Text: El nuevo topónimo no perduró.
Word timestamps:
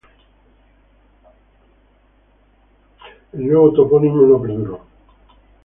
El 3.35 3.45
nuevo 3.47 3.71
topónimo 3.71 4.23
no 4.23 4.41
perduró. 4.41 4.79